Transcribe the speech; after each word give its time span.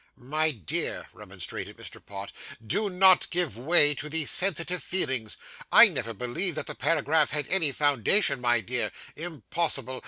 'My 0.17 0.49
dear,' 0.49 1.07
remonstrated 1.13 1.77
Mr. 1.77 2.03
Pott, 2.03 2.31
'do 2.65 2.89
not 2.89 3.29
give 3.29 3.55
way 3.55 3.93
to 3.93 4.09
these 4.09 4.31
sensitive 4.31 4.81
feelings. 4.81 5.37
I 5.71 5.89
never 5.89 6.15
believed 6.15 6.57
that 6.57 6.65
the 6.65 6.73
paragraph 6.73 7.29
had 7.29 7.47
any 7.49 7.71
foundation, 7.71 8.41
my 8.41 8.61
dear 8.61 8.91
impossible. 9.15 9.99